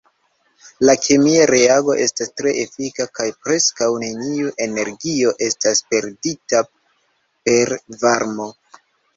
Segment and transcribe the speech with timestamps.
[0.89, 7.77] La kemia reago estas tre efika, kaj preskaŭ neniu energio estas perdita per
[8.07, 8.51] varmo.